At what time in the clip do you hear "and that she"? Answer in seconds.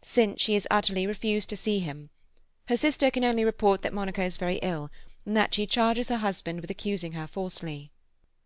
5.26-5.66